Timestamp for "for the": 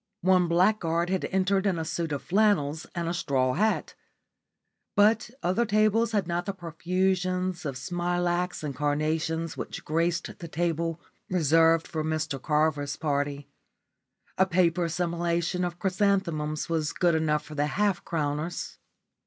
17.45-17.67